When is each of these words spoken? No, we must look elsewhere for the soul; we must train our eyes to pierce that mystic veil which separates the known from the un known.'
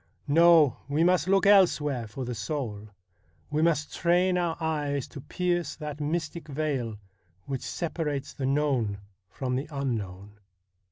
No, 0.27 0.77
we 0.89 1.03
must 1.03 1.27
look 1.27 1.45
elsewhere 1.45 2.07
for 2.07 2.25
the 2.25 2.33
soul; 2.33 2.89
we 3.51 3.61
must 3.61 3.93
train 3.93 4.35
our 4.35 4.57
eyes 4.59 5.07
to 5.09 5.21
pierce 5.21 5.75
that 5.75 6.01
mystic 6.01 6.47
veil 6.47 6.97
which 7.45 7.61
separates 7.61 8.33
the 8.33 8.47
known 8.47 8.97
from 9.29 9.55
the 9.55 9.69
un 9.69 9.93
known.' 9.95 10.39